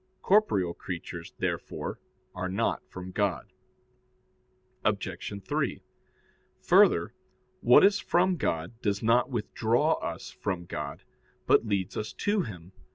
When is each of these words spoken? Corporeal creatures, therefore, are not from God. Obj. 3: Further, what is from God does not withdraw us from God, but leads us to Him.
Corporeal 0.23 0.73
creatures, 0.73 1.31
therefore, 1.37 1.99
are 2.33 2.49
not 2.49 2.81
from 2.89 3.11
God. 3.11 3.51
Obj. 4.83 5.29
3: 5.45 5.83
Further, 6.61 7.13
what 7.59 7.85
is 7.85 7.99
from 7.99 8.35
God 8.37 8.81
does 8.81 9.03
not 9.03 9.29
withdraw 9.29 9.93
us 10.01 10.31
from 10.31 10.65
God, 10.65 11.03
but 11.45 11.67
leads 11.67 11.95
us 11.95 12.13
to 12.13 12.41
Him. 12.41 12.71